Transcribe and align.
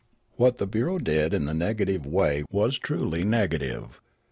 What 0.35 0.57
the 0.57 0.65
bureau 0.65 0.97
did 0.97 1.31
in 1.31 1.45
the 1.45 1.53
negative 1.53 2.07
way 2.07 2.43
was 2.51 2.79
truly 2.79 3.23
negative. 3.23 4.01